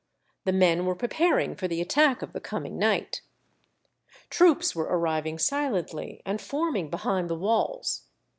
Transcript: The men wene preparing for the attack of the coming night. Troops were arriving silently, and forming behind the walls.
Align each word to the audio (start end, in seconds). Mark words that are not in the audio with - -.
The 0.45 0.51
men 0.51 0.85
wene 0.87 0.97
preparing 0.97 1.55
for 1.55 1.67
the 1.67 1.79
attack 1.79 2.23
of 2.23 2.33
the 2.33 2.39
coming 2.41 2.79
night. 2.79 3.21
Troops 4.31 4.75
were 4.75 4.85
arriving 4.89 5.37
silently, 5.37 6.23
and 6.25 6.41
forming 6.41 6.89
behind 6.89 7.29
the 7.29 7.35
walls. 7.35 8.05